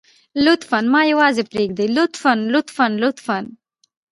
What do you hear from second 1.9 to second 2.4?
لطفاً